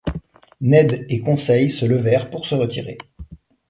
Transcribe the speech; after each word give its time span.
Ned 0.61 1.05
et 1.09 1.19
Conseil 1.21 1.69
se 1.69 1.85
levèrent 1.85 2.31
pour 2.31 2.47
se 2.47 2.55
retirer. 2.55 2.97